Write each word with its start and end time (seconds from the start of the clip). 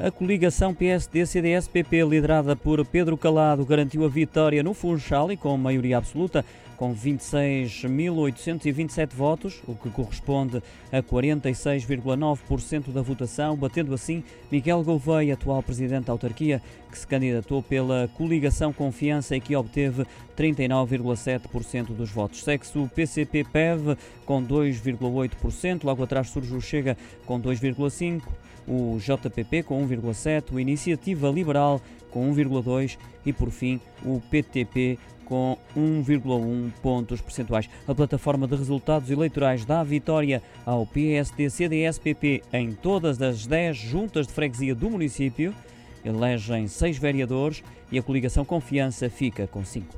A 0.00 0.12
coligação 0.12 0.72
PSD-CDS-PP, 0.72 2.04
liderada 2.04 2.54
por 2.54 2.86
Pedro 2.86 3.16
Calado, 3.16 3.66
garantiu 3.66 4.04
a 4.04 4.08
vitória 4.08 4.62
no 4.62 4.72
Funchal 4.72 5.32
e 5.32 5.36
com 5.36 5.56
maioria 5.56 5.98
absoluta, 5.98 6.44
com 6.76 6.94
26.827 6.94 9.12
votos, 9.12 9.60
o 9.66 9.74
que 9.74 9.90
corresponde 9.90 10.62
a 10.92 11.02
46,9% 11.02 12.92
da 12.92 13.02
votação, 13.02 13.56
batendo 13.56 13.92
assim 13.92 14.22
Miguel 14.52 14.84
Gouveia, 14.84 15.34
atual 15.34 15.64
presidente 15.64 16.04
da 16.04 16.12
autarquia, 16.12 16.62
que 16.92 16.96
se 16.96 17.04
candidatou 17.04 17.60
pela 17.60 18.08
coligação 18.16 18.72
Confiança 18.72 19.34
e 19.34 19.40
que 19.40 19.56
obteve 19.56 20.06
39,7% 20.36 21.86
dos 21.86 22.12
votos. 22.12 22.44
Sexo 22.44 22.84
o 22.84 22.88
PCP-PEV 22.88 23.96
com 24.24 24.40
2,8%, 24.44 25.82
logo 25.82 26.04
atrás 26.04 26.30
surge 26.30 26.54
o 26.54 26.60
Chega 26.60 26.96
com 27.26 27.40
2,5%, 27.40 28.22
o 28.68 28.98
JPP 28.98 29.62
com 29.62 29.86
1,7%, 29.86 30.52
o 30.52 30.60
Iniciativa 30.60 31.28
Liberal 31.30 31.80
com 32.10 32.32
1,2% 32.34 32.98
e, 33.24 33.32
por 33.32 33.50
fim, 33.50 33.80
o 34.04 34.20
PTP 34.30 34.98
com 35.24 35.58
1,1 35.76 36.72
pontos 36.82 37.20
percentuais. 37.20 37.68
A 37.86 37.94
plataforma 37.94 38.46
de 38.46 38.56
resultados 38.56 39.10
eleitorais 39.10 39.64
dá 39.64 39.82
vitória 39.82 40.42
ao 40.64 40.86
PSD, 40.86 41.50
CDS, 41.50 41.98
PP 41.98 42.42
em 42.52 42.72
todas 42.72 43.20
as 43.20 43.46
10 43.46 43.76
juntas 43.76 44.26
de 44.26 44.32
freguesia 44.32 44.74
do 44.74 44.88
município. 44.88 45.54
Elegem 46.04 46.66
seis 46.66 46.96
vereadores 46.96 47.62
e 47.92 47.98
a 47.98 48.02
coligação 48.02 48.44
Confiança 48.44 49.10
fica 49.10 49.46
com 49.46 49.64
cinco. 49.64 49.94